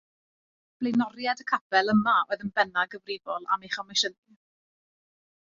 [0.83, 4.39] Blaenoriaid y capel yma oedd yn bennaf gyfrifol am ei chomisiynu.